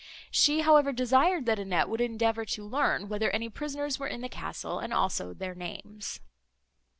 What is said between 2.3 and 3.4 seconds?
to learn whether